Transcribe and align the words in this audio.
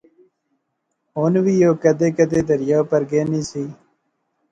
ہن 1.17 1.33
وی 1.45 1.55
او 1.67 1.71
کیدے 1.81 2.07
کیدے 2.15 2.39
دریا 2.49 2.77
اپر 2.83 3.01
گینی 3.09 3.41
سی 3.51 3.63